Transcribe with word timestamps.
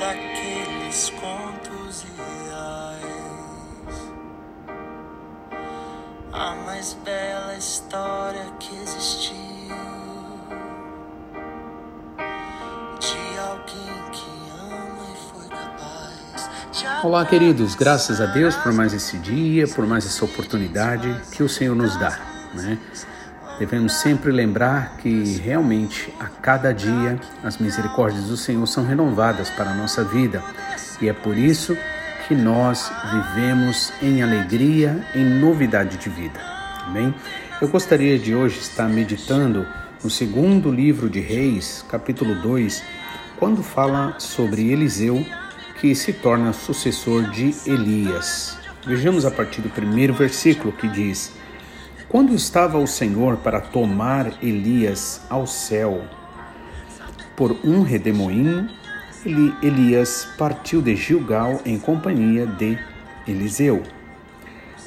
daqueles 0.00 1.10
contos 1.10 2.06
reais. 2.16 3.00
A 6.32 6.54
mais 6.64 6.96
bela 7.04 7.54
história 7.54 8.46
que 8.58 8.74
existiu 8.76 9.36
de 12.98 13.38
alguém 13.38 14.10
que 14.10 14.30
ama 14.58 15.06
e 15.12 15.16
foi 15.30 15.48
capaz 15.48 16.50
Olá, 17.04 17.26
queridos, 17.26 17.74
graças 17.74 18.20
a 18.20 18.26
Deus 18.26 18.54
por 18.56 18.72
mais 18.72 18.94
esse 18.94 19.18
dia, 19.18 19.68
por 19.68 19.86
mais 19.86 20.06
essa 20.06 20.24
oportunidade 20.24 21.14
que 21.30 21.42
o 21.42 21.48
Senhor 21.48 21.76
nos 21.76 21.96
dá. 21.98 22.18
Né? 22.54 22.78
Devemos 23.60 23.92
sempre 23.92 24.32
lembrar 24.32 24.96
que 24.96 25.36
realmente 25.36 26.10
a 26.18 26.24
cada 26.24 26.72
dia 26.72 27.20
as 27.44 27.58
misericórdias 27.58 28.24
do 28.24 28.36
Senhor 28.36 28.66
são 28.66 28.86
renovadas 28.86 29.50
para 29.50 29.72
a 29.72 29.74
nossa 29.74 30.02
vida 30.02 30.42
e 30.98 31.10
é 31.10 31.12
por 31.12 31.36
isso 31.36 31.76
que 32.26 32.34
nós 32.34 32.90
vivemos 33.12 33.92
em 34.00 34.22
alegria, 34.22 35.06
em 35.14 35.24
novidade 35.24 35.98
de 35.98 36.08
vida. 36.08 36.40
Amém? 36.86 37.14
Eu 37.60 37.68
gostaria 37.68 38.18
de 38.18 38.34
hoje 38.34 38.60
estar 38.60 38.88
meditando 38.88 39.66
no 40.02 40.08
segundo 40.08 40.72
livro 40.72 41.10
de 41.10 41.20
Reis, 41.20 41.84
capítulo 41.86 42.36
2, 42.36 42.82
quando 43.38 43.62
fala 43.62 44.14
sobre 44.18 44.72
Eliseu 44.72 45.22
que 45.78 45.94
se 45.94 46.14
torna 46.14 46.54
sucessor 46.54 47.28
de 47.30 47.54
Elias. 47.66 48.56
Vejamos 48.86 49.26
a 49.26 49.30
partir 49.30 49.60
do 49.60 49.68
primeiro 49.68 50.14
versículo 50.14 50.72
que 50.72 50.88
diz: 50.88 51.34
Quando 52.10 52.34
estava 52.34 52.76
o 52.76 52.88
Senhor 52.88 53.36
para 53.36 53.60
tomar 53.60 54.42
Elias 54.42 55.20
ao 55.30 55.46
céu 55.46 56.02
por 57.36 57.56
um 57.62 57.82
redemoinho, 57.82 58.68
Eli 59.24 59.54
Elias 59.62 60.26
partiu 60.36 60.82
de 60.82 60.96
Gilgal 60.96 61.60
em 61.64 61.78
companhia 61.78 62.48
de 62.48 62.76
Eliseu. 63.28 63.84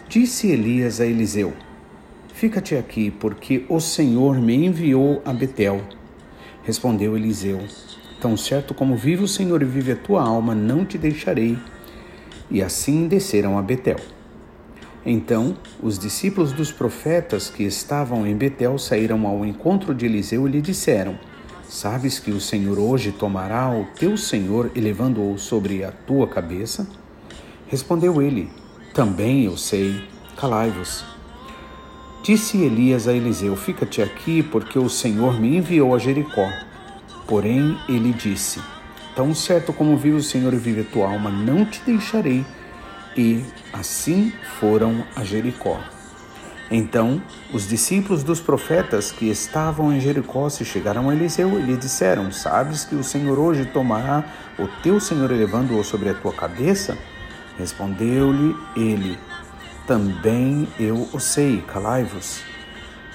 Disse 0.10 0.52
Elias 0.52 1.00
a 1.00 1.06
Eliseu: 1.06 1.54
Fica-te 2.34 2.76
aqui, 2.76 3.10
porque 3.10 3.66
o 3.70 3.80
Senhor 3.80 4.42
me 4.42 4.66
enviou 4.66 5.22
a 5.24 5.32
Betel. 5.32 5.82
Respondeu 6.64 7.16
Eliseu: 7.16 7.62
Tão 8.20 8.36
certo 8.36 8.74
como 8.74 8.98
vive 8.98 9.24
o 9.24 9.30
Senhor 9.30 9.62
e 9.62 9.66
vive 9.66 9.94
a 9.94 9.96
tua 9.96 10.22
alma, 10.22 10.54
não 10.54 10.84
te 10.84 10.98
deixarei. 10.98 11.58
E 12.52 12.62
assim 12.62 13.08
desceram 13.08 13.58
a 13.58 13.62
Betel. 13.62 14.13
Então 15.06 15.58
os 15.82 16.00
discípulos 16.00 16.54
dos 16.54 16.72
profetas 16.72 17.50
que 17.50 17.64
estavam 17.64 18.26
em 18.26 18.36
Betel 18.36 18.78
saíram 18.78 19.28
ao 19.28 19.46
encontro 19.46 19.94
de 19.94 20.06
Eliseu 20.06 20.48
e 20.48 20.52
lhe 20.52 20.62
disseram: 20.62 21.18
Sabes 21.68 22.20
que 22.20 22.32
o 22.32 22.40
Senhor 22.40 22.80
hoje 22.80 23.12
tomará 23.12 23.70
o 23.70 23.86
teu 23.96 24.16
Senhor 24.16 24.72
elevando-o 24.76 25.38
sobre 25.38 25.84
a 25.84 25.92
tua 25.92 26.28
cabeça? 26.28 26.88
Respondeu 27.68 28.22
ele: 28.22 28.50
Também 28.94 29.44
eu 29.44 29.58
sei, 29.58 30.08
calai-vos. 30.38 31.04
Disse 32.24 32.58
Elias 32.62 33.06
a 33.08 33.14
Eliseu: 33.14 33.56
Fica-te 33.58 34.02
aqui, 34.02 34.42
porque 34.42 34.80
o 34.80 34.88
Senhor 34.88 35.38
me 35.38 35.58
enviou 35.58 35.94
a 35.94 36.00
Jericó. 36.00 36.50
Porém, 37.28 37.78
ele 37.90 38.14
disse: 38.14 38.62
Tão 39.14 39.36
certo 39.36 39.74
como 39.74 39.98
vive 39.98 40.16
o 40.16 40.24
Senhor 40.24 40.54
e 40.54 40.58
vive 40.58 40.82
a 40.82 40.86
tua 40.86 41.10
alma, 41.10 41.30
não 41.30 41.66
te 41.66 41.82
deixarei. 41.86 42.46
E 43.16 43.44
assim 43.72 44.34
foram 44.60 45.06
a 45.16 45.24
Jericó. 45.24 45.80
Então, 46.72 47.22
os 47.54 47.68
discípulos 47.68 48.24
dos 48.24 48.40
profetas 48.40 49.12
que 49.12 49.30
estavam 49.30 49.94
em 49.94 50.00
Jericó 50.00 50.50
se 50.50 50.66
chegaram 50.66 51.10
a 51.10 51.14
Eliseu 51.14 51.60
e 51.60 51.62
lhe 51.62 51.78
disseram: 51.78 52.32
Sabes 52.32 52.84
que 52.84 52.96
o 52.96 53.04
Senhor 53.04 53.38
hoje 53.38 53.66
tomará 53.66 54.24
o 54.58 54.68
teu 54.82 55.00
Senhor 55.00 55.30
elevando-o 55.32 55.84
sobre 55.84 56.10
a 56.10 56.14
tua 56.16 56.34
cabeça? 56.34 56.98
Respondeu-lhe 57.60 58.56
ele: 58.76 59.20
Também 59.86 60.68
eu 60.80 61.08
o 61.14 61.20
sei, 61.20 61.62
calai-vos. 61.68 62.42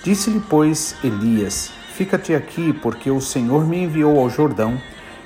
Disse-lhe, 0.05 0.41
pois, 0.49 0.94
Elias: 1.03 1.73
Fica-te 1.94 2.34
aqui, 2.34 2.73
porque 2.73 3.11
o 3.11 3.21
Senhor 3.21 3.67
me 3.67 3.83
enviou 3.83 4.21
ao 4.21 4.31
Jordão. 4.31 4.81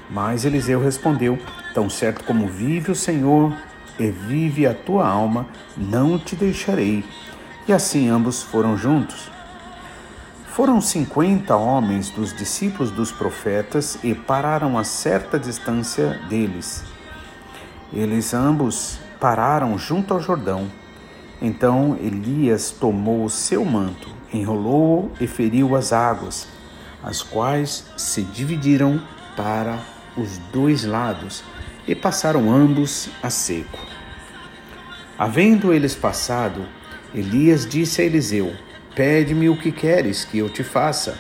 Mas 0.09 0.47
Eliseu 0.47 0.81
respondeu: 0.83 1.39
Tão 1.75 1.91
certo 1.91 2.25
como 2.25 2.49
vive 2.49 2.91
o 2.91 2.97
Senhor 2.97 3.55
e 3.99 4.11
vive 4.11 4.67
a 4.67 4.75
tua 4.75 5.07
alma, 5.07 5.47
não 5.77 6.19
te 6.19 6.35
deixarei. 6.37 7.05
E 7.67 7.73
assim 7.73 8.09
ambos 8.09 8.43
foram 8.43 8.77
juntos. 8.77 9.31
Foram 10.49 10.81
cinquenta 10.81 11.57
homens 11.57 12.11
dos 12.11 12.37
discípulos 12.37 12.91
dos 12.91 13.11
profetas 13.11 13.99
e 14.05 14.15
pararam 14.15 14.77
a 14.77 14.85
certa 14.85 15.39
distância 15.39 16.21
deles. 16.29 16.85
Eles 17.93 18.35
ambos 18.35 18.99
pararam 19.21 19.79
junto 19.79 20.13
ao 20.13 20.21
Jordão. 20.21 20.71
Então 21.41 21.97
Elias 22.01 22.71
tomou 22.71 23.25
o 23.25 23.31
seu 23.31 23.65
manto, 23.65 24.09
enrolou-o 24.33 25.11
e 25.21 25.27
feriu 25.27 25.75
as 25.75 25.93
águas, 25.93 26.47
as 27.03 27.23
quais 27.23 27.87
se 27.97 28.23
dividiram 28.23 29.01
para 29.37 29.79
os 30.17 30.39
dois 30.53 30.85
lados 30.85 31.43
e 31.87 31.95
passaram 31.95 32.53
ambos 32.53 33.09
a 33.23 33.31
seco. 33.31 33.79
Havendo 35.19 35.73
eles 35.73 35.95
passado, 35.95 36.67
Elias 37.15 37.67
disse 37.67 38.03
a 38.03 38.05
Eliseu: 38.05 38.53
Pede-me 38.95 39.49
o 39.49 39.57
que 39.57 39.71
queres 39.71 40.25
que 40.25 40.39
eu 40.39 40.49
te 40.49 40.63
faça, 40.63 41.19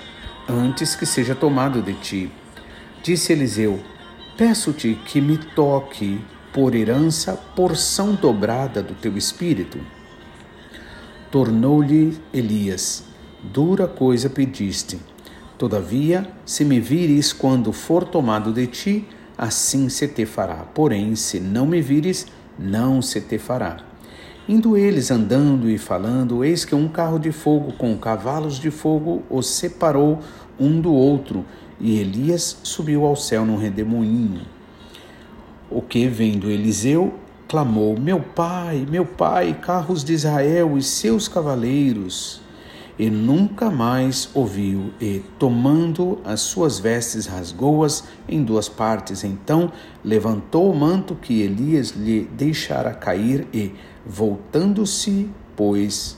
antes 0.49 0.95
que 0.95 1.06
seja 1.06 1.34
tomado 1.34 1.83
de 1.83 1.95
ti. 1.95 2.33
Disse 3.03 3.33
Eliseu: 3.33 3.81
Peço-te 4.37 4.99
que 5.05 5.21
me 5.21 5.37
toque 5.37 6.21
por 6.53 6.75
herança 6.75 7.34
porção 7.55 8.15
dobrada 8.15 8.83
do 8.83 8.95
teu 8.95 9.17
espírito. 9.17 9.78
Tornou-lhe 11.31 12.19
Elias: 12.33 13.05
Dura 13.43 13.87
coisa 13.87 14.28
pediste. 14.28 15.01
Todavia, 15.59 16.28
se 16.45 16.65
me 16.65 16.81
vires 16.81 17.33
quando 17.33 17.72
for 17.72 18.05
tomado 18.05 18.53
de 18.53 18.67
ti, 18.67 19.09
assim 19.37 19.88
se 19.88 20.09
te 20.09 20.25
fará. 20.26 20.66
Porém, 20.75 21.15
se 21.16 21.41
não 21.41 21.66
me 21.66 21.81
vires, 21.81 22.26
não 22.59 23.00
se 23.00 23.20
te 23.20 23.38
fará. 23.38 23.78
Indo 24.48 24.76
eles 24.76 25.10
andando 25.10 25.70
e 25.70 25.78
falando, 25.78 26.44
eis 26.44 26.65
que 26.65 26.75
um 26.75 26.88
carro 26.88 27.19
de 27.19 27.31
fogo 27.31 27.72
com 27.72 27.97
cavalos 27.97 28.59
de 28.59 28.71
fogo 28.71 29.22
os 29.31 29.47
separou 29.47 30.19
um 30.59 30.81
do 30.81 30.92
outro, 30.92 31.44
e 31.78 31.98
Elias 31.98 32.59
subiu 32.62 33.04
ao 33.04 33.16
céu 33.16 33.44
num 33.44 33.56
redemoinho. 33.56 34.42
O 35.71 35.81
que, 35.81 36.06
vendo 36.06 36.50
Eliseu, 36.50 37.15
clamou: 37.48 37.98
Meu 37.98 38.21
pai, 38.21 38.87
meu 38.88 39.04
pai, 39.04 39.59
carros 39.60 40.04
de 40.04 40.12
Israel 40.12 40.76
e 40.76 40.82
seus 40.82 41.28
cavaleiros. 41.28 42.41
E 43.03 43.11
nunca 43.11 43.69
mais 43.69 44.31
ouviu, 44.33 44.93
e, 45.01 45.25
tomando 45.37 46.21
as 46.25 46.41
suas 46.41 46.79
vestes, 46.79 47.27
rasgou-as 47.27 48.05
em 48.29 48.45
duas 48.45 48.69
partes. 48.69 49.25
Então 49.25 49.73
levantou 50.05 50.71
o 50.71 50.77
manto 50.77 51.17
que 51.17 51.43
Elias 51.43 51.91
lhe 51.97 52.31
deixara 52.33 52.95
cair 52.95 53.49
e, 53.53 53.75
voltando-se, 54.07 55.29
pôs, 55.57 56.17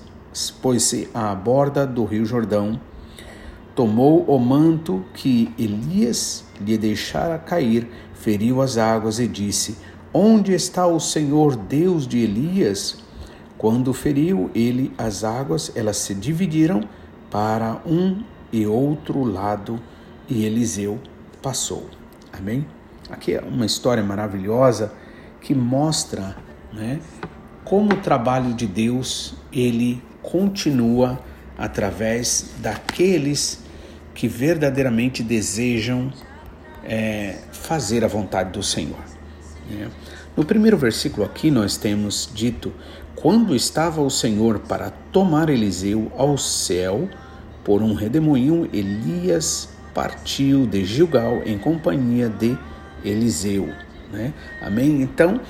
pôs-se 0.60 1.08
à 1.14 1.34
borda 1.34 1.86
do 1.86 2.04
rio 2.04 2.26
Jordão, 2.26 2.78
tomou 3.74 4.22
o 4.24 4.38
manto 4.38 5.02
que 5.14 5.54
Elias 5.58 6.44
lhe 6.60 6.76
deixara 6.76 7.38
cair, 7.38 7.88
feriu 8.12 8.60
as 8.60 8.76
águas 8.76 9.18
e 9.18 9.26
disse: 9.26 9.78
Onde 10.12 10.52
está 10.52 10.86
o 10.86 11.00
Senhor 11.00 11.56
Deus 11.56 12.06
de 12.06 12.18
Elias? 12.18 13.02
Quando 13.64 13.94
feriu 13.94 14.50
ele 14.54 14.92
as 14.98 15.24
águas, 15.24 15.72
elas 15.74 15.96
se 15.96 16.14
dividiram 16.14 16.86
para 17.30 17.80
um 17.86 18.22
e 18.52 18.66
outro 18.66 19.24
lado, 19.24 19.80
e 20.28 20.44
Eliseu 20.44 21.00
passou. 21.40 21.88
Amém? 22.30 22.66
Aqui 23.08 23.32
é 23.32 23.40
uma 23.40 23.64
história 23.64 24.04
maravilhosa 24.04 24.92
que 25.40 25.54
mostra, 25.54 26.36
né, 26.74 27.00
como 27.64 27.94
o 27.94 27.96
trabalho 28.02 28.52
de 28.52 28.66
Deus 28.66 29.34
ele 29.50 30.02
continua 30.20 31.18
através 31.56 32.50
daqueles 32.58 33.64
que 34.14 34.28
verdadeiramente 34.28 35.22
desejam 35.22 36.12
é, 36.84 37.38
fazer 37.50 38.04
a 38.04 38.08
vontade 38.08 38.50
do 38.52 38.62
Senhor. 38.62 39.00
Né? 39.70 39.88
No 40.36 40.44
primeiro 40.44 40.76
versículo 40.76 41.24
aqui 41.24 41.50
nós 41.50 41.76
temos 41.76 42.28
dito: 42.32 42.72
quando 43.14 43.54
estava 43.54 44.00
o 44.00 44.10
Senhor 44.10 44.58
para 44.60 44.90
tomar 45.12 45.48
Eliseu 45.48 46.10
ao 46.16 46.36
céu 46.36 47.08
por 47.62 47.82
um 47.82 47.94
redemoinho, 47.94 48.68
Elias 48.72 49.68
partiu 49.94 50.66
de 50.66 50.84
Gilgal 50.84 51.42
em 51.46 51.56
companhia 51.56 52.28
de 52.28 52.58
Eliseu. 53.04 53.68
Né? 54.12 54.34
Amém? 54.60 55.02
Então, 55.02 55.40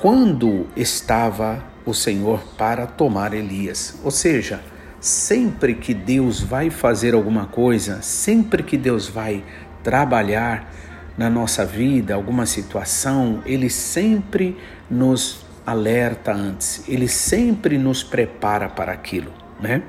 quando 0.00 0.66
estava 0.76 1.62
o 1.84 1.92
Senhor 1.92 2.40
para 2.56 2.86
tomar 2.86 3.34
Elias? 3.34 3.98
Ou 4.02 4.10
seja, 4.10 4.60
sempre 5.00 5.74
que 5.74 5.92
Deus 5.92 6.40
vai 6.40 6.70
fazer 6.70 7.14
alguma 7.14 7.46
coisa, 7.46 8.00
sempre 8.00 8.62
que 8.62 8.78
Deus 8.78 9.08
vai 9.08 9.44
trabalhar, 9.82 10.72
na 11.16 11.30
nossa 11.30 11.64
vida, 11.64 12.14
alguma 12.14 12.46
situação, 12.46 13.40
ele 13.46 13.70
sempre 13.70 14.56
nos 14.90 15.44
alerta 15.66 16.32
antes, 16.32 16.84
ele 16.88 17.08
sempre 17.08 17.78
nos 17.78 18.02
prepara 18.02 18.68
para 18.68 18.92
aquilo, 18.92 19.32
né? 19.60 19.82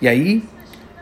E 0.00 0.08
aí, 0.08 0.44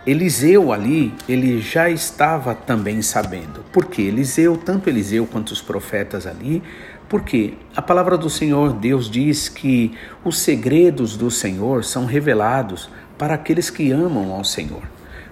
Eliseu 0.06 0.72
ali, 0.72 1.14
ele 1.28 1.60
já 1.60 1.88
estava 1.88 2.54
também 2.54 3.00
sabendo. 3.02 3.64
Por 3.72 3.86
quê? 3.86 4.02
Eliseu, 4.02 4.56
tanto 4.56 4.88
Eliseu 4.88 5.26
quanto 5.26 5.50
os 5.50 5.62
profetas 5.62 6.26
ali, 6.26 6.62
porque 7.08 7.54
a 7.76 7.82
palavra 7.82 8.16
do 8.18 8.28
Senhor, 8.28 8.72
Deus 8.72 9.10
diz 9.10 9.48
que 9.48 9.92
os 10.24 10.38
segredos 10.38 11.16
do 11.16 11.30
Senhor 11.30 11.84
são 11.84 12.06
revelados 12.06 12.90
para 13.16 13.34
aqueles 13.34 13.70
que 13.70 13.92
amam 13.92 14.32
ao 14.32 14.44
Senhor. 14.44 14.82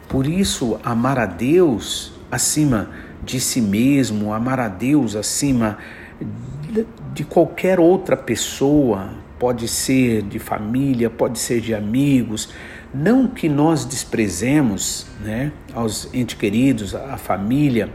Por 0.08 0.26
isso, 0.26 0.78
amar 0.84 1.18
a 1.18 1.26
Deus 1.26 2.12
acima 2.30 2.90
de 3.22 3.40
si 3.40 3.60
mesmo, 3.60 4.32
amar 4.32 4.58
a 4.58 4.68
Deus 4.68 5.14
acima 5.14 5.78
de 7.14 7.24
qualquer 7.24 7.78
outra 7.78 8.16
pessoa, 8.16 9.10
pode 9.38 9.68
ser 9.68 10.22
de 10.22 10.38
família, 10.38 11.10
pode 11.10 11.38
ser 11.38 11.60
de 11.60 11.74
amigos, 11.74 12.48
não 12.94 13.26
que 13.26 13.48
nós 13.48 13.84
desprezemos 13.84 15.06
né, 15.20 15.52
aos 15.74 16.12
entes 16.12 16.36
queridos, 16.36 16.94
a 16.94 17.16
família, 17.16 17.92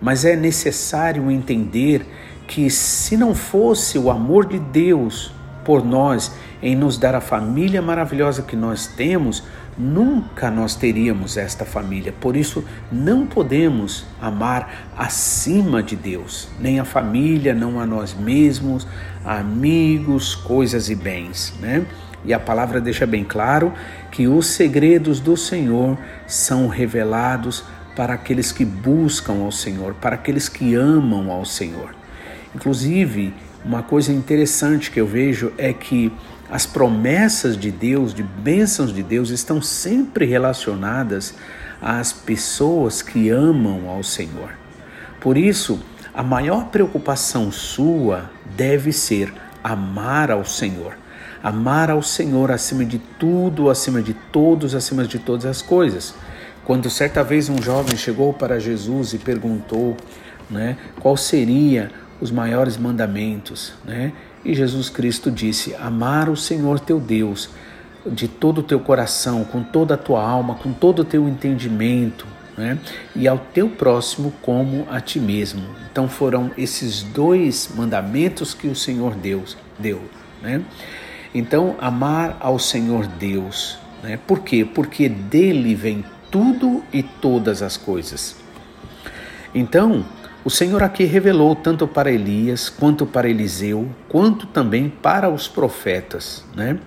mas 0.00 0.24
é 0.24 0.34
necessário 0.34 1.30
entender 1.30 2.06
que 2.46 2.70
se 2.70 3.16
não 3.16 3.34
fosse 3.34 3.98
o 3.98 4.10
amor 4.10 4.46
de 4.46 4.58
Deus 4.58 5.32
por 5.64 5.84
nós 5.84 6.32
em 6.62 6.74
nos 6.74 6.98
dar 6.98 7.14
a 7.14 7.20
família 7.20 7.80
maravilhosa 7.80 8.42
que 8.42 8.56
nós 8.56 8.86
temos, 8.86 9.42
nunca 9.78 10.50
nós 10.50 10.74
teríamos 10.74 11.36
esta 11.36 11.64
família. 11.64 12.12
Por 12.20 12.36
isso, 12.36 12.64
não 12.90 13.26
podemos 13.26 14.06
amar 14.20 14.90
acima 14.96 15.82
de 15.82 15.96
Deus, 15.96 16.48
nem 16.60 16.80
a 16.80 16.84
família, 16.84 17.54
não 17.54 17.80
a 17.80 17.86
nós 17.86 18.14
mesmos, 18.14 18.86
amigos, 19.24 20.34
coisas 20.34 20.90
e 20.90 20.94
bens, 20.94 21.54
né? 21.60 21.86
E 22.24 22.34
a 22.34 22.38
palavra 22.38 22.80
deixa 22.80 23.06
bem 23.06 23.24
claro 23.24 23.72
que 24.10 24.28
os 24.28 24.46
segredos 24.46 25.20
do 25.20 25.36
Senhor 25.36 25.96
são 26.26 26.68
revelados 26.68 27.64
para 27.96 28.14
aqueles 28.14 28.52
que 28.52 28.64
buscam 28.64 29.42
ao 29.42 29.50
Senhor, 29.50 29.94
para 29.94 30.16
aqueles 30.16 30.48
que 30.48 30.74
amam 30.74 31.30
ao 31.30 31.44
Senhor. 31.44 31.94
Inclusive, 32.54 33.32
uma 33.64 33.82
coisa 33.82 34.12
interessante 34.12 34.90
que 34.90 35.00
eu 35.00 35.06
vejo 35.06 35.52
é 35.56 35.72
que 35.72 36.12
as 36.50 36.66
promessas 36.66 37.56
de 37.56 37.70
Deus, 37.70 38.12
de 38.12 38.22
bênçãos 38.22 38.92
de 38.92 39.02
Deus, 39.02 39.30
estão 39.30 39.62
sempre 39.62 40.26
relacionadas 40.26 41.34
às 41.80 42.12
pessoas 42.12 43.02
que 43.02 43.30
amam 43.30 43.88
ao 43.88 44.02
Senhor. 44.02 44.50
Por 45.20 45.36
isso, 45.36 45.80
a 46.12 46.22
maior 46.22 46.66
preocupação 46.66 47.52
sua 47.52 48.30
deve 48.56 48.92
ser 48.92 49.32
amar 49.62 50.30
ao 50.30 50.44
Senhor. 50.44 50.98
Amar 51.42 51.88
ao 51.88 52.02
Senhor 52.02 52.50
acima 52.50 52.84
de 52.84 52.98
tudo, 52.98 53.70
acima 53.70 54.02
de 54.02 54.12
todos, 54.12 54.74
acima 54.74 55.04
de 55.04 55.18
todas 55.18 55.46
as 55.46 55.62
coisas. 55.62 56.14
Quando 56.64 56.90
certa 56.90 57.22
vez 57.22 57.48
um 57.48 57.62
jovem 57.62 57.96
chegou 57.96 58.32
para 58.32 58.58
Jesus 58.58 59.14
e 59.14 59.18
perguntou 59.18 59.96
né, 60.50 60.76
qual 60.98 61.16
seria 61.16 61.90
os 62.20 62.30
maiores 62.30 62.76
mandamentos, 62.76 63.72
né? 63.84 64.12
E 64.44 64.54
Jesus 64.54 64.88
Cristo 64.88 65.30
disse: 65.30 65.74
Amar 65.74 66.28
o 66.28 66.36
Senhor 66.36 66.80
teu 66.80 66.98
Deus 66.98 67.50
de 68.06 68.26
todo 68.26 68.58
o 68.58 68.62
teu 68.62 68.80
coração, 68.80 69.44
com 69.44 69.62
toda 69.62 69.94
a 69.94 69.98
tua 69.98 70.22
alma, 70.22 70.54
com 70.54 70.72
todo 70.72 71.00
o 71.00 71.04
teu 71.04 71.28
entendimento, 71.28 72.26
né? 72.56 72.78
e 73.14 73.28
ao 73.28 73.38
teu 73.38 73.68
próximo 73.68 74.32
como 74.40 74.86
a 74.90 75.00
ti 75.00 75.18
mesmo. 75.18 75.62
Então 75.90 76.08
foram 76.08 76.50
esses 76.56 77.02
dois 77.02 77.70
mandamentos 77.74 78.54
que 78.54 78.68
o 78.68 78.74
Senhor 78.74 79.14
Deus 79.14 79.56
deu. 79.78 80.00
Né? 80.42 80.62
Então, 81.34 81.76
amar 81.80 82.36
ao 82.40 82.58
Senhor 82.58 83.06
Deus. 83.06 83.78
Né? 84.02 84.18
Por 84.26 84.40
quê? 84.40 84.64
Porque 84.64 85.08
dele 85.08 85.74
vem 85.74 86.04
tudo 86.30 86.82
e 86.92 87.02
todas 87.02 87.62
as 87.62 87.76
coisas. 87.76 88.36
Então, 89.54 90.04
o 90.44 90.50
Senhor 90.50 90.82
aqui 90.82 91.04
revelou 91.04 91.54
tanto 91.54 91.86
para 91.86 92.10
Elias, 92.10 92.68
quanto 92.68 93.04
para 93.04 93.28
Eliseu, 93.28 93.88
quanto 94.08 94.46
também 94.46 94.88
para 94.88 95.28
os 95.28 95.46
profetas. 95.46 96.44
Né? 96.54 96.78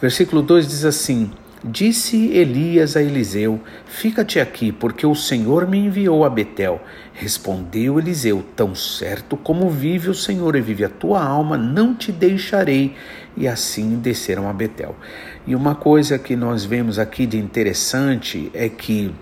Versículo 0.00 0.42
2 0.42 0.66
diz 0.66 0.84
assim: 0.84 1.30
Disse 1.62 2.16
Elias 2.32 2.96
a 2.96 3.02
Eliseu: 3.02 3.60
Fica-te 3.84 4.40
aqui, 4.40 4.72
porque 4.72 5.06
o 5.06 5.14
Senhor 5.14 5.68
me 5.68 5.78
enviou 5.78 6.24
a 6.24 6.30
Betel. 6.30 6.80
Respondeu 7.12 7.98
Eliseu: 7.98 8.42
Tão 8.56 8.74
certo 8.74 9.36
como 9.36 9.68
vive 9.68 10.08
o 10.08 10.14
Senhor 10.14 10.56
e 10.56 10.60
vive 10.60 10.84
a 10.84 10.88
tua 10.88 11.22
alma, 11.22 11.58
não 11.58 11.94
te 11.94 12.10
deixarei. 12.10 12.96
E 13.36 13.46
assim 13.46 13.96
desceram 13.96 14.48
a 14.48 14.52
Betel. 14.52 14.96
E 15.46 15.54
uma 15.54 15.74
coisa 15.74 16.18
que 16.18 16.34
nós 16.34 16.64
vemos 16.64 16.98
aqui 16.98 17.26
de 17.26 17.36
interessante 17.36 18.50
é 18.54 18.68
que 18.68 19.14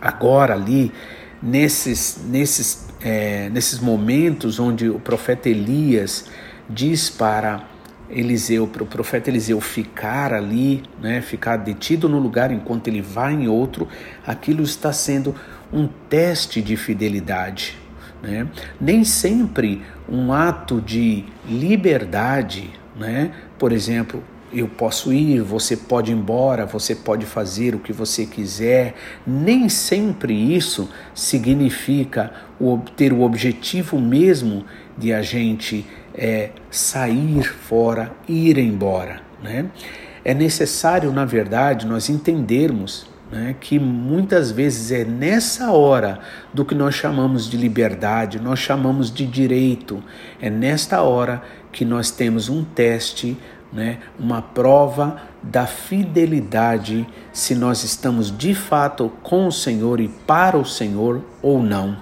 agora 0.00 0.54
ali 0.54 0.90
nesses, 1.42 2.20
nesses, 2.28 2.86
é, 3.00 3.50
nesses 3.50 3.80
momentos 3.80 4.60
onde 4.60 4.88
o 4.88 5.00
profeta 5.00 5.48
Elias 5.48 6.26
diz 6.68 7.10
para 7.10 7.66
Eliseu, 8.08 8.66
para 8.66 8.82
o 8.82 8.86
profeta 8.86 9.30
Eliseu 9.30 9.60
ficar 9.60 10.32
ali, 10.32 10.82
né, 11.00 11.20
ficar 11.20 11.56
detido 11.56 12.08
no 12.08 12.18
lugar 12.18 12.52
enquanto 12.52 12.86
ele 12.88 13.00
vai 13.00 13.32
em 13.32 13.48
outro, 13.48 13.88
aquilo 14.26 14.62
está 14.62 14.92
sendo 14.92 15.34
um 15.72 15.88
teste 16.08 16.60
de 16.60 16.76
fidelidade. 16.76 17.78
Né? 18.22 18.46
Nem 18.80 19.02
sempre 19.02 19.82
um 20.08 20.32
ato 20.32 20.80
de 20.80 21.24
liberdade, 21.48 22.70
né? 22.94 23.32
por 23.58 23.72
exemplo, 23.72 24.22
eu 24.52 24.68
posso 24.68 25.12
ir, 25.12 25.40
você 25.40 25.76
pode 25.76 26.10
ir 26.10 26.14
embora, 26.14 26.66
você 26.66 26.94
pode 26.94 27.24
fazer 27.26 27.74
o 27.74 27.78
que 27.78 27.92
você 27.92 28.26
quiser. 28.26 28.94
Nem 29.26 29.68
sempre 29.68 30.34
isso 30.34 30.88
significa 31.14 32.32
ter 32.96 33.12
o 33.12 33.22
objetivo 33.22 34.00
mesmo 34.00 34.64
de 34.96 35.12
a 35.12 35.22
gente 35.22 35.86
é, 36.14 36.50
sair 36.70 37.42
fora, 37.42 38.12
ir 38.28 38.58
embora. 38.58 39.20
Né? 39.42 39.66
É 40.24 40.34
necessário, 40.34 41.12
na 41.12 41.24
verdade, 41.24 41.86
nós 41.86 42.08
entendermos 42.08 43.06
né, 43.32 43.56
que 43.58 43.78
muitas 43.78 44.50
vezes 44.50 44.92
é 44.92 45.04
nessa 45.04 45.72
hora 45.72 46.20
do 46.52 46.64
que 46.64 46.74
nós 46.74 46.94
chamamos 46.94 47.48
de 47.48 47.56
liberdade, 47.56 48.38
nós 48.38 48.58
chamamos 48.58 49.10
de 49.10 49.26
direito, 49.26 50.04
é 50.40 50.50
nesta 50.50 51.00
hora 51.00 51.42
que 51.72 51.84
nós 51.84 52.10
temos 52.10 52.50
um 52.50 52.62
teste 52.62 53.36
né, 53.72 53.98
uma 54.18 54.42
prova 54.42 55.22
da 55.42 55.66
fidelidade 55.66 57.06
se 57.32 57.54
nós 57.54 57.82
estamos 57.82 58.36
de 58.36 58.54
fato 58.54 59.10
com 59.22 59.46
o 59.46 59.52
Senhor 59.52 59.98
e 60.00 60.08
para 60.08 60.58
o 60.58 60.64
Senhor 60.64 61.22
ou 61.40 61.62
não. 61.62 61.96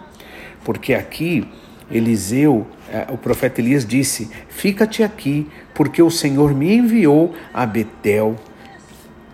Porque 0.64 0.92
aqui 0.92 1.48
Eliseu, 1.90 2.66
eh, 2.90 3.06
o 3.10 3.16
profeta 3.16 3.60
Elias 3.60 3.84
disse: 3.84 4.30
Fica-te 4.48 5.02
aqui, 5.02 5.48
porque 5.74 6.02
o 6.02 6.10
Senhor 6.10 6.54
me 6.54 6.74
enviou 6.74 7.34
a 7.52 7.64
Betel. 7.66 8.36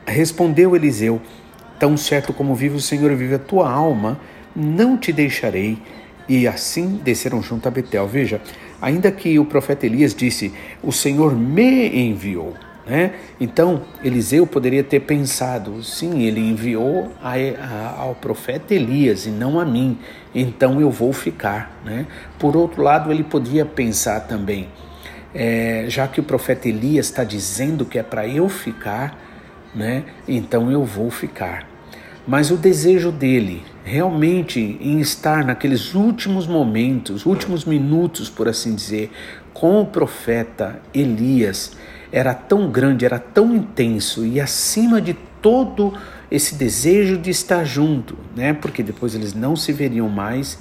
Respondeu 0.07 0.77
Eliseu: 0.77 1.21
Tão 1.79 1.97
certo 1.97 2.33
como 2.33 2.55
vive 2.55 2.77
o 2.77 2.81
Senhor 2.81 3.15
vive 3.15 3.35
a 3.35 3.39
tua 3.39 3.71
alma, 3.71 4.19
não 4.55 4.97
te 4.97 5.13
deixarei. 5.13 5.79
E 6.29 6.49
assim 6.49 7.01
desceram 7.05 7.43
junto 7.43 7.69
a 7.69 7.71
Betel. 7.71 8.07
Veja, 8.09 8.41
Ainda 8.81 9.11
que 9.11 9.39
o 9.39 9.45
profeta 9.45 9.87
Elias 9.87 10.15
disse: 10.15 10.53
O 10.83 10.93
Senhor 10.93 11.35
me 11.35 11.89
enviou. 12.09 12.55
Né? 12.87 13.15
Então, 13.41 13.83
Eliseu 14.05 14.47
poderia 14.47 14.85
ter 14.85 15.01
pensado: 15.01 15.83
sim, 15.83 16.23
ele 16.23 16.41
enviou 16.41 17.13
a, 17.21 17.33
a, 17.35 18.01
ao 18.01 18.15
profeta 18.15 18.75
Elias 18.75 19.27
e 19.27 19.31
não 19.31 19.59
a 19.59 19.65
mim, 19.65 19.99
então 20.35 20.81
eu 20.81 20.91
vou 20.91 21.13
ficar. 21.13 21.81
Né? 21.85 22.07
Por 22.39 22.57
outro 22.57 22.83
lado, 22.83 23.11
ele 23.11 23.25
podia 23.25 23.65
pensar 23.67 24.21
também: 24.21 24.69
é, 25.35 25.87
já 25.89 26.07
que 26.07 26.21
o 26.21 26.23
profeta 26.23 26.69
Elias 26.69 27.07
está 27.07 27.25
dizendo 27.25 27.85
que 27.85 27.99
é 27.99 28.05
para 28.05 28.27
eu 28.29 28.49
ficar, 28.49 29.19
né? 29.75 30.05
então 30.29 30.71
eu 30.71 30.85
vou 30.85 31.11
ficar. 31.11 31.69
Mas 32.25 32.51
o 32.51 32.57
desejo 32.57 33.11
dele, 33.11 33.65
realmente 33.87 34.77
em 34.81 34.99
estar 34.99 35.45
naqueles 35.45 35.95
últimos 35.95 36.45
momentos, 36.45 37.25
últimos 37.25 37.65
minutos, 37.65 38.29
por 38.29 38.49
assim 38.49 38.75
dizer, 38.75 39.13
com 39.55 39.81
o 39.81 39.87
profeta 39.87 40.83
Elias, 40.93 41.77
era 42.11 42.35
tão 42.35 42.69
grande, 42.69 43.05
era 43.05 43.21
tão 43.21 43.55
intenso 43.55 44.27
e 44.27 44.41
acima 44.41 45.01
de 45.01 45.15
todo 45.41 45.95
esse 46.29 46.57
desejo 46.57 47.17
de 47.17 47.31
estar 47.31 47.63
junto, 47.63 48.19
né? 48.35 48.53
Porque 48.53 48.83
depois 48.83 49.15
eles 49.15 49.33
não 49.35 49.55
se 49.55 49.73
veriam 49.73 50.09
mais. 50.09 50.59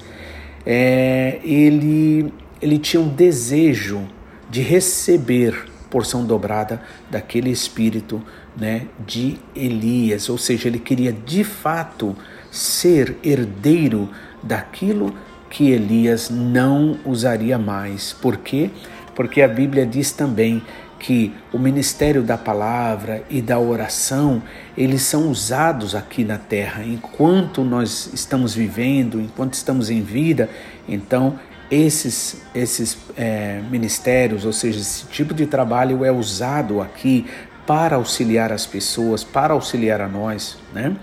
É, 0.63 1.39
ele 1.44 2.32
ele 2.62 2.77
tinha 2.77 3.01
um 3.01 3.10
desejo 3.10 4.08
de 4.50 4.62
receber 4.62 5.65
porção 5.89 6.25
dobrada 6.25 6.82
daquele 7.10 7.50
espírito 7.50 8.22
né, 8.55 8.88
de 9.05 9.38
Elias, 9.55 10.29
ou 10.29 10.38
seja, 10.38 10.67
ele 10.67 10.79
queria 10.79 11.12
de 11.12 11.44
fato 11.44 12.15
ser 12.55 13.17
herdeiro 13.24 14.09
daquilo 14.41 15.13
que 15.50 15.71
Elias 15.71 16.29
não 16.29 16.97
usaria 17.05 17.57
mais. 17.57 18.13
Por 18.13 18.38
quê? 18.38 18.69
Porque 19.15 19.41
a 19.41 19.47
Bíblia 19.47 19.85
diz 19.85 20.12
também 20.12 20.62
que 21.00 21.33
o 21.53 21.59
ministério 21.59 22.24
da 22.24 22.38
palavra 22.38 23.24
e 23.29 23.41
da 23.41 23.59
oração, 23.59 24.41
eles 24.77 25.01
são 25.01 25.29
usados 25.29 25.93
aqui 25.93 26.24
na 26.24 26.38
terra. 26.38 26.83
Enquanto 26.83 27.63
nós 27.63 28.12
estamos 28.13 28.55
vivendo, 28.55 29.19
enquanto 29.19 29.53
estamos 29.53 29.89
em 29.89 30.01
vida, 30.01 30.50
então 30.88 31.39
esses, 31.69 32.41
esses 32.53 32.97
é, 33.17 33.62
ministérios, 33.69 34.45
ou 34.45 34.53
seja, 34.53 34.79
esse 34.79 35.05
tipo 35.07 35.33
de 35.33 35.45
trabalho 35.45 36.03
é 36.03 36.12
usado 36.12 36.81
aqui 36.81 37.25
para 37.65 37.95
auxiliar 37.95 38.51
as 38.51 38.65
pessoas, 38.65 39.24
para 39.24 39.53
auxiliar 39.53 40.01
a 40.01 40.07
nós. 40.07 40.57
Né? 40.74 40.95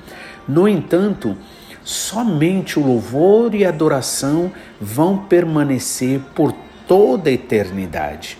No 0.46 0.68
entanto, 0.68 1.36
somente 1.84 2.78
o 2.78 2.84
louvor 2.84 3.54
e 3.54 3.64
a 3.64 3.68
adoração 3.68 4.52
vão 4.80 5.18
permanecer 5.18 6.20
por 6.34 6.52
toda 6.86 7.30
a 7.30 7.32
eternidade. 7.32 8.38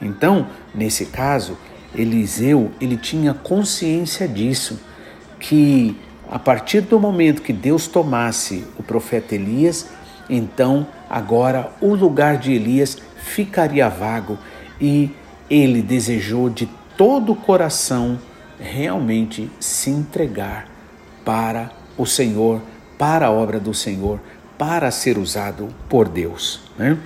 Então, 0.00 0.46
nesse 0.74 1.06
caso, 1.06 1.56
Eliseu, 1.94 2.72
ele 2.80 2.96
tinha 2.96 3.32
consciência 3.32 4.26
disso, 4.26 4.80
que 5.38 5.96
a 6.30 6.38
partir 6.38 6.80
do 6.80 6.98
momento 6.98 7.42
que 7.42 7.52
Deus 7.52 7.86
tomasse 7.86 8.64
o 8.78 8.82
profeta 8.82 9.34
Elias, 9.34 9.88
então 10.28 10.86
agora 11.08 11.70
o 11.80 11.94
lugar 11.94 12.38
de 12.38 12.52
Elias 12.52 12.98
ficaria 13.18 13.88
vago 13.88 14.38
e 14.80 15.10
ele 15.48 15.82
desejou 15.82 16.48
de 16.48 16.68
todo 16.96 17.32
o 17.32 17.36
coração 17.36 18.18
realmente 18.58 19.50
se 19.60 19.90
entregar 19.90 20.73
para 21.24 21.70
o 21.96 22.06
Senhor, 22.06 22.60
para 22.98 23.26
a 23.26 23.30
obra 23.30 23.58
do 23.58 23.72
Senhor, 23.72 24.20
para 24.58 24.90
ser 24.90 25.18
usado 25.18 25.68
por 25.88 26.08
Deus. 26.08 26.60
Né? 26.78 26.98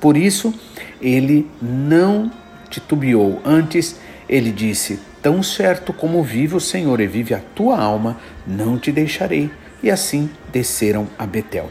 Por 0.00 0.16
isso, 0.16 0.54
ele 1.00 1.50
não 1.60 2.30
titubeou. 2.68 3.40
Antes, 3.44 3.98
ele 4.28 4.50
disse: 4.50 5.00
Tão 5.22 5.42
certo 5.42 5.92
como 5.92 6.22
vive 6.22 6.54
o 6.54 6.60
Senhor 6.60 7.00
e 7.00 7.06
vive 7.06 7.34
a 7.34 7.40
tua 7.54 7.78
alma, 7.78 8.18
não 8.46 8.78
te 8.78 8.92
deixarei. 8.92 9.50
E 9.82 9.90
assim 9.90 10.30
desceram 10.52 11.06
a 11.18 11.26
Betel. 11.26 11.70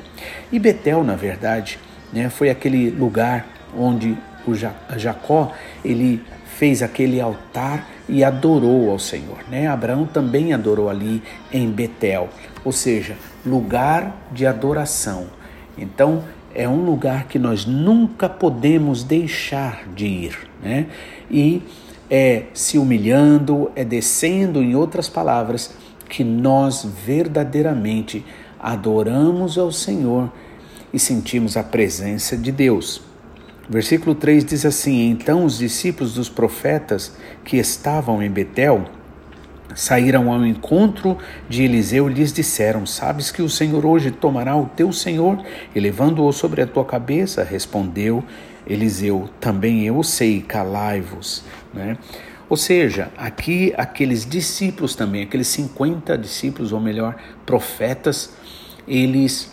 E 0.52 0.60
Betel, 0.60 1.04
na 1.04 1.16
verdade, 1.16 1.80
né, 2.12 2.30
foi 2.30 2.50
aquele 2.50 2.90
lugar 2.90 3.48
onde 3.76 4.16
o 4.46 4.54
Jacó 4.98 5.52
ele 5.84 6.22
fez 6.58 6.84
aquele 6.84 7.20
altar 7.20 7.88
e 8.08 8.24
adorou 8.24 8.90
ao 8.92 9.00
Senhor. 9.00 9.40
Né? 9.50 9.68
Abraão 9.68 10.06
também 10.06 10.54
adorou 10.54 10.90
ali 10.90 11.22
em 11.52 11.70
Betel, 11.70 12.30
ou 12.64 12.72
seja, 12.72 13.16
lugar 13.46 14.28
de 14.32 14.46
adoração. 14.46 15.28
Então, 15.78 16.24
é 16.54 16.68
um 16.68 16.86
lugar 16.86 17.28
que 17.28 17.40
nós 17.40 17.66
nunca 17.66 18.30
podemos 18.30 19.04
deixar 19.04 19.88
de 19.96 20.06
ir, 20.06 20.38
né? 20.62 20.86
E 21.30 21.64
é 22.10 22.44
se 22.54 22.78
humilhando, 22.78 23.72
é 23.76 23.84
descendo, 23.84 24.62
em 24.62 24.76
outras 24.76 25.10
palavras, 25.10 25.74
que 26.08 26.24
nós 26.24 26.86
verdadeiramente 27.06 28.24
adoramos 28.60 29.58
ao 29.58 29.72
Senhor 29.72 30.32
e 30.94 31.00
sentimos 31.00 31.58
a 31.58 31.64
presença 31.64 32.38
de 32.38 32.52
Deus. 32.52 33.02
Versículo 33.70 34.14
3 34.14 34.44
diz 34.44 34.66
assim: 34.66 35.10
Então 35.10 35.46
os 35.46 35.58
discípulos 35.58 36.14
dos 36.14 36.30
profetas 36.30 37.16
que 37.46 37.58
estavam 37.58 38.22
em 38.22 38.30
Betel 38.30 38.86
saíram 39.74 40.32
ao 40.32 40.46
encontro 40.46 41.18
de 41.48 41.64
Eliseu 41.64 42.10
e 42.10 42.14
lhes 42.14 42.34
disseram: 42.34 42.86
Sabes 42.86 43.32
que 43.32 43.42
o 43.42 43.50
Senhor 43.50 43.86
hoje 43.86 44.12
tomará 44.12 44.56
o 44.56 44.66
teu 44.66 44.92
Senhor 44.92 45.44
e 45.74 45.80
levando-o 45.80 46.32
sobre 46.34 46.62
a 46.62 46.68
tua 46.68 46.84
cabeça? 46.84 47.44
Respondeu 47.44 48.24
Eliseu: 48.68 49.30
Também 49.40 49.86
eu 49.86 50.04
sei, 50.04 50.42
calai-vos. 50.42 51.44
Né? 51.74 51.98
Ou 52.50 52.58
seja, 52.58 53.12
aqui 53.18 53.74
aqueles 53.78 54.26
discípulos 54.26 54.94
também, 54.94 55.24
aqueles 55.24 55.48
50 55.48 56.18
discípulos, 56.18 56.72
ou 56.72 56.80
melhor, 56.80 57.16
profetas, 57.46 58.34
eles 58.88 59.52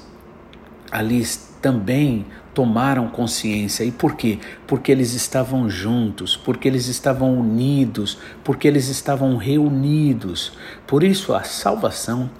ali 0.91 1.25
também 1.61 2.27
tomaram 2.55 3.09
consciência. 3.09 3.85
E 3.85 3.91
por 3.91 4.17
quê? 4.17 4.39
Porque 4.67 4.91
eles 4.91 5.15
estavam 5.15 5.69
juntos, 5.69 6.37
porque 6.37 6.67
eles 6.67 6.89
estavam 6.89 7.39
unidos, 7.39 8.19
porque 8.43 8.67
eles 8.67 8.89
estavam 8.89 9.37
reunidos. 9.37 10.53
Por 10.87 11.03
isso, 11.03 11.35
a 11.35 11.43
salvação 11.43 12.31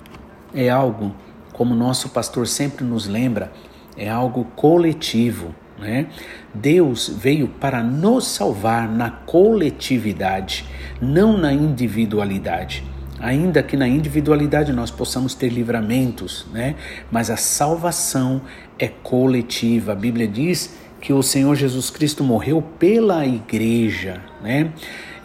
é 0.53 0.69
algo, 0.69 1.15
como 1.53 1.75
nosso 1.75 2.09
pastor 2.09 2.47
sempre 2.47 2.85
nos 2.85 3.07
lembra, 3.07 3.53
é 3.97 4.09
algo 4.09 4.45
coletivo. 4.57 5.55
Né? 5.79 6.09
Deus 6.53 7.09
veio 7.09 7.49
para 7.49 7.83
nos 7.83 8.27
salvar 8.27 8.87
na 8.87 9.11
coletividade, 9.11 10.67
não 11.01 11.39
na 11.39 11.53
individualidade 11.53 12.90
ainda 13.21 13.63
que 13.63 13.77
na 13.77 13.87
individualidade 13.87 14.73
nós 14.73 14.91
possamos 14.91 15.35
ter 15.35 15.49
livramentos, 15.51 16.47
né? 16.53 16.75
Mas 17.11 17.31
a 17.31 17.37
salvação 17.37 18.41
é 18.79 18.89
coletiva. 18.89 19.93
A 19.93 19.95
Bíblia 19.95 20.27
diz 20.27 20.75
que 21.01 21.13
o 21.13 21.23
Senhor 21.23 21.55
Jesus 21.55 21.91
Cristo 21.91 22.25
morreu 22.25 22.63
pela 22.79 23.27
igreja, 23.27 24.21
né? 24.43 24.73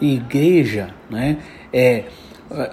igreja, 0.00 0.90
né? 1.10 1.38
É 1.72 2.04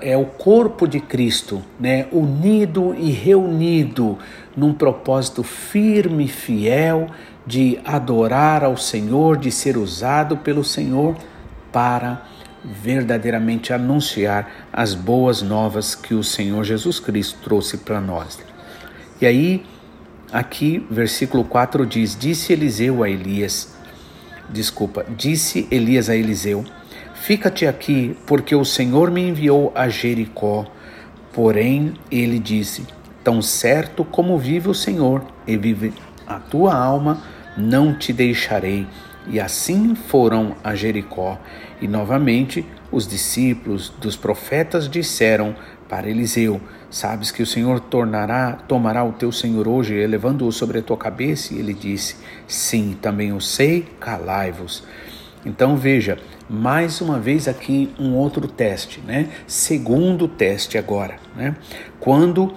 é 0.01 0.15
o 0.15 0.25
corpo 0.25 0.87
de 0.87 0.99
Cristo, 0.99 1.61
né, 1.79 2.05
unido 2.11 2.95
e 2.95 3.09
reunido 3.09 4.19
num 4.55 4.71
propósito 4.71 5.41
firme 5.41 6.25
e 6.25 6.27
fiel 6.27 7.07
de 7.45 7.79
adorar 7.83 8.63
ao 8.63 8.77
Senhor, 8.77 9.35
de 9.35 9.51
ser 9.51 9.75
usado 9.77 10.37
pelo 10.37 10.63
Senhor 10.63 11.15
para 11.71 12.21
verdadeiramente 12.63 13.73
anunciar 13.73 14.67
as 14.71 14.93
boas 14.93 15.41
novas 15.41 15.95
que 15.95 16.13
o 16.13 16.23
Senhor 16.23 16.63
Jesus 16.63 16.99
Cristo 16.99 17.39
trouxe 17.43 17.77
para 17.77 17.99
nós. 17.99 18.39
E 19.19 19.25
aí, 19.25 19.65
aqui, 20.31 20.85
versículo 20.89 21.43
4 21.43 21.85
diz: 21.85 22.17
Disse 22.17 22.53
Eliseu 22.53 23.03
a 23.03 23.09
Elias, 23.09 23.75
desculpa, 24.49 25.05
disse 25.17 25.67
Elias 25.69 26.09
a 26.09 26.15
Eliseu: 26.15 26.63
Fica-te 27.13 27.65
aqui, 27.65 28.17
porque 28.27 28.53
o 28.53 28.65
Senhor 28.65 29.09
me 29.09 29.21
enviou 29.21 29.71
a 29.73 29.87
Jericó. 29.87 30.65
Porém, 31.31 31.93
ele 32.11 32.37
disse: 32.37 32.85
Tão 33.23 33.41
certo 33.41 34.03
como 34.03 34.37
vive 34.37 34.69
o 34.69 34.73
Senhor 34.73 35.23
e 35.47 35.55
vive 35.55 35.93
a 36.27 36.39
tua 36.39 36.75
alma, 36.75 37.21
não 37.55 37.93
te 37.93 38.11
deixarei. 38.11 38.85
E 39.27 39.39
assim 39.39 39.95
foram 39.95 40.55
a 40.63 40.75
Jericó. 40.75 41.39
E 41.81 41.87
novamente 41.87 42.65
os 42.91 43.07
discípulos 43.07 43.89
dos 43.89 44.15
profetas 44.15 44.89
disseram 44.89 45.55
para 45.89 46.09
Eliseu: 46.09 46.59
Sabes 46.89 47.31
que 47.31 47.41
o 47.41 47.45
Senhor 47.45 47.79
tornará, 47.79 48.53
tomará 48.67 49.03
o 49.03 49.13
teu 49.13 49.31
Senhor 49.31 49.67
hoje, 49.67 49.95
elevando-o 49.95 50.51
sobre 50.51 50.79
a 50.79 50.81
tua 50.81 50.97
cabeça? 50.97 51.53
E 51.53 51.59
ele 51.59 51.73
disse: 51.73 52.17
Sim, 52.47 52.97
também 53.01 53.33
o 53.33 53.41
sei, 53.41 53.87
calai-vos. 53.99 54.83
Então 55.45 55.75
veja, 55.75 56.17
mais 56.49 57.01
uma 57.01 57.19
vez 57.19 57.47
aqui 57.47 57.93
um 57.99 58.13
outro 58.13 58.47
teste, 58.47 59.01
né? 59.01 59.29
Segundo 59.45 60.27
teste 60.27 60.77
agora, 60.77 61.15
né? 61.35 61.55
Quando 61.99 62.53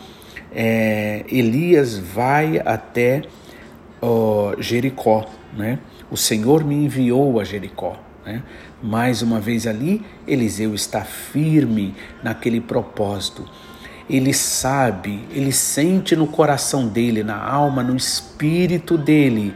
é, 0.54 1.24
Elias 1.28 1.98
vai 1.98 2.60
até 2.64 3.22
ó, 4.00 4.54
Jericó, 4.58 5.28
né? 5.56 5.78
O 6.10 6.16
Senhor 6.16 6.64
me 6.64 6.74
enviou 6.74 7.40
a 7.40 7.44
Jericó. 7.44 7.96
Né? 8.24 8.42
Mais 8.82 9.22
uma 9.22 9.40
vez 9.40 9.66
ali, 9.66 10.04
Eliseu 10.26 10.74
está 10.74 11.02
firme 11.02 11.94
naquele 12.22 12.60
propósito. 12.60 13.48
Ele 14.08 14.32
sabe, 14.32 15.24
ele 15.32 15.50
sente 15.50 16.14
no 16.14 16.26
coração 16.26 16.86
dele, 16.86 17.24
na 17.24 17.36
alma, 17.36 17.82
no 17.82 17.96
espírito 17.96 18.96
dele, 18.96 19.52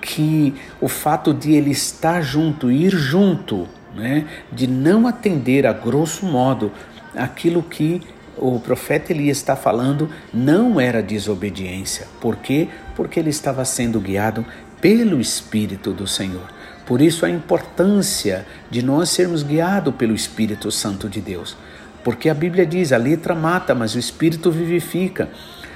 que 0.00 0.54
o 0.80 0.88
fato 0.88 1.34
de 1.34 1.52
ele 1.52 1.70
estar 1.70 2.22
junto, 2.22 2.70
ir 2.70 2.90
junto, 2.90 3.68
né, 3.94 4.26
de 4.50 4.66
não 4.66 5.06
atender 5.06 5.66
a 5.66 5.72
grosso 5.72 6.24
modo 6.24 6.72
aquilo 7.14 7.62
que 7.62 8.00
o 8.38 8.58
profeta 8.58 9.12
Elias 9.12 9.36
está 9.36 9.54
falando, 9.54 10.08
não 10.32 10.80
era 10.80 11.02
desobediência. 11.02 12.06
Por 12.20 12.36
quê? 12.36 12.68
Porque 12.96 13.20
ele 13.20 13.28
estava 13.28 13.64
sendo 13.66 14.00
guiado 14.00 14.46
pelo 14.80 15.20
Espírito 15.20 15.92
do 15.92 16.06
Senhor. 16.06 16.48
Por 16.86 17.00
isso 17.00 17.24
a 17.24 17.30
importância 17.30 18.46
de 18.70 18.82
nós 18.82 19.10
sermos 19.10 19.42
guiados 19.42 19.94
pelo 19.94 20.14
Espírito 20.14 20.70
Santo 20.70 21.08
de 21.08 21.20
Deus. 21.20 21.56
Porque 22.02 22.28
a 22.28 22.34
Bíblia 22.34 22.66
diz: 22.66 22.92
a 22.92 22.96
letra 22.96 23.34
mata, 23.34 23.74
mas 23.74 23.94
o 23.94 23.98
Espírito 23.98 24.50
vivifica. 24.50 25.28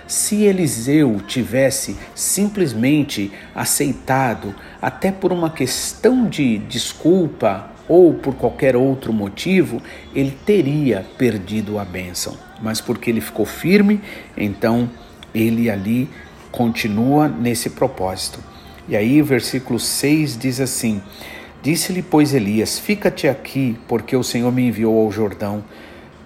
Se 0.06 0.42
Eliseu 0.42 1.20
tivesse 1.26 1.96
simplesmente 2.14 3.32
aceitado, 3.54 4.54
até 4.80 5.10
por 5.10 5.32
uma 5.32 5.50
questão 5.50 6.28
de 6.28 6.58
desculpa 6.58 7.70
ou 7.88 8.12
por 8.14 8.34
qualquer 8.34 8.76
outro 8.76 9.12
motivo, 9.12 9.80
ele 10.14 10.36
teria 10.44 11.06
perdido 11.16 11.78
a 11.78 11.84
bênção. 11.84 12.36
Mas 12.60 12.80
porque 12.80 13.08
ele 13.08 13.20
ficou 13.20 13.46
firme, 13.46 14.00
então 14.36 14.90
ele 15.34 15.70
ali 15.70 16.10
continua 16.50 17.28
nesse 17.28 17.70
propósito. 17.70 18.53
E 18.88 18.96
aí 18.96 19.20
o 19.20 19.24
versículo 19.24 19.78
6 19.78 20.36
diz 20.36 20.60
assim: 20.60 21.00
Disse-lhe, 21.62 22.02
pois, 22.02 22.34
Elias: 22.34 22.78
Fica-te 22.78 23.26
aqui, 23.26 23.78
porque 23.88 24.14
o 24.14 24.22
Senhor 24.22 24.52
me 24.52 24.68
enviou 24.68 25.00
ao 25.00 25.10
Jordão. 25.10 25.64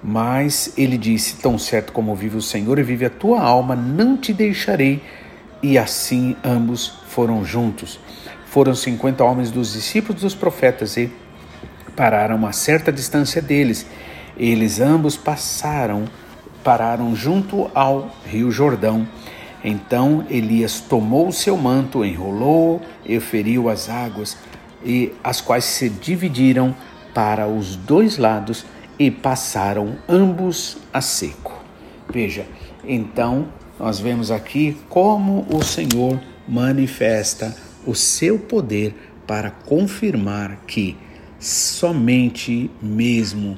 Mas 0.03 0.73
ele 0.77 0.99
disse: 0.99 1.37
Tão 1.37 1.59
certo 1.59 1.93
como 1.93 2.15
vive 2.15 2.37
o 2.37 2.43
Senhor 2.43 2.79
e 2.79 2.83
vive 2.83 3.05
a 3.05 3.11
tua 3.11 3.41
alma, 3.41 3.77
não 3.77 4.17
te 4.17 4.33
deixarei. 4.33 5.03
E 5.63 5.79
assim 5.79 6.37
ambos 6.45 7.01
foram 7.09 7.45
juntos. 7.45 8.01
Foram 8.47 8.75
cinquenta 8.75 9.23
homens 9.25 9.51
dos 9.51 9.73
discípulos 9.73 10.23
dos 10.23 10.35
profetas 10.35 10.97
e 10.97 11.11
pararam 11.95 12.47
a 12.47 12.53
certa 12.53 12.93
distância 12.93 13.43
deles. 13.43 13.87
Eles 14.37 14.81
ambos 14.81 15.17
passaram, 15.17 16.05
pararam 16.65 17.15
junto 17.15 17.71
ao 17.75 18.11
rio 18.27 18.51
Jordão. 18.51 19.07
Então 19.63 20.25
Elias 20.31 20.81
tomou 20.81 21.29
o 21.29 21.33
seu 21.33 21.57
manto, 21.57 22.05
enrolou 22.05 22.81
e 23.05 23.19
feriu 23.19 23.69
as 23.69 23.89
águas 23.89 24.37
e 24.85 25.13
as 25.23 25.41
quais 25.41 25.65
se 25.65 25.89
dividiram 25.89 26.75
para 27.13 27.49
os 27.49 27.75
dois 27.75 28.19
lados 28.19 28.65
e 28.99 29.11
passaram 29.11 29.97
ambos 30.09 30.79
a 30.93 31.01
seco. 31.01 31.53
Veja, 32.09 32.47
então 32.85 33.49
nós 33.79 33.99
vemos 33.99 34.31
aqui 34.31 34.77
como 34.89 35.47
o 35.53 35.63
Senhor 35.63 36.21
manifesta 36.47 37.55
o 37.87 37.95
seu 37.95 38.39
poder 38.39 38.95
para 39.27 39.51
confirmar 39.51 40.59
que 40.67 40.97
somente 41.39 42.71
mesmo 42.83 43.57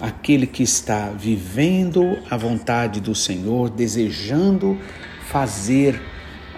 aquele 0.00 0.46
que 0.46 0.62
está 0.62 1.08
vivendo 1.10 2.18
a 2.30 2.36
vontade 2.36 3.00
do 3.00 3.14
Senhor, 3.14 3.70
desejando 3.70 4.78
fazer 5.30 6.00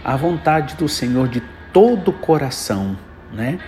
a 0.04 0.16
vontade 0.16 0.76
do 0.76 0.88
Senhor 0.88 1.28
de 1.28 1.42
todo 1.72 2.08
o 2.08 2.12
coração, 2.12 2.96
né? 3.32 3.58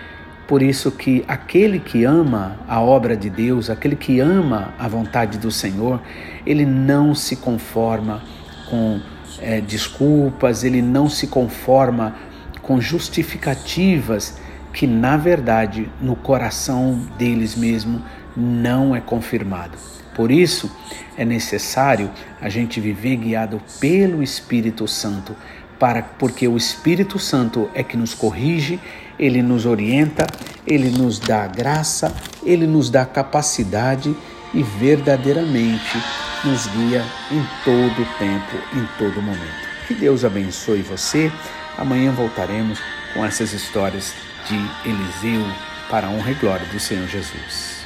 Por 0.47 0.63
isso 0.63 0.91
que 0.91 1.25
aquele 1.29 1.79
que 1.79 2.05
ama 2.05 2.59
a 2.67 2.81
obra 2.81 3.17
de 3.17 3.31
Deus, 3.31 3.71
aquele 3.71 3.95
que 3.95 4.19
ama 4.19 4.75
a 4.79 4.89
vontade 4.89 5.39
do 5.39 5.51
Senhor, 5.51 6.01
ele 6.45 6.67
não 6.67 7.15
se 7.15 7.37
conforma 7.37 8.23
com 8.69 9.01
é, 9.39 9.61
desculpas, 9.61 10.65
ele 10.65 10.83
não 10.83 11.09
se 11.09 11.29
conforma 11.29 12.17
com 12.63 12.81
justificativas 12.81 14.39
que, 14.73 14.87
na 14.87 15.17
verdade, 15.17 15.89
no 16.01 16.17
coração 16.17 17.01
deles 17.17 17.55
mesmo 17.55 18.03
não 18.37 18.95
é 18.95 19.01
confirmado. 19.01 19.79
Por 20.21 20.31
isso, 20.31 20.71
é 21.17 21.25
necessário 21.25 22.11
a 22.43 22.51
gente 22.51 22.79
viver 22.79 23.17
guiado 23.17 23.59
pelo 23.81 24.23
Espírito 24.23 24.87
Santo, 24.87 25.35
para 25.79 26.03
porque 26.03 26.47
o 26.47 26.59
Espírito 26.59 27.19
Santo 27.19 27.71
é 27.73 27.83
que 27.83 27.97
nos 27.97 28.13
corrige, 28.13 28.79
ele 29.19 29.41
nos 29.41 29.65
orienta, 29.65 30.27
ele 30.67 30.91
nos 30.91 31.19
dá 31.19 31.47
graça, 31.47 32.15
ele 32.45 32.67
nos 32.67 32.91
dá 32.91 33.07
capacidade 33.07 34.15
e 34.53 34.63
verdadeiramente 34.63 35.97
nos 36.45 36.67
guia 36.67 37.03
em 37.33 37.43
todo 37.65 38.19
tempo, 38.19 38.57
em 38.77 38.87
todo 38.99 39.23
momento. 39.23 39.69
Que 39.89 39.95
Deus 39.95 40.23
abençoe 40.23 40.83
você. 40.83 41.33
Amanhã 41.79 42.13
voltaremos 42.13 42.79
com 43.15 43.25
essas 43.25 43.55
histórias 43.55 44.13
de 44.47 44.57
Eliseu 44.87 45.47
para 45.89 46.09
a 46.09 46.11
honra 46.11 46.33
e 46.33 46.35
glória 46.35 46.67
do 46.67 46.79
Senhor 46.79 47.09
Jesus. 47.09 47.80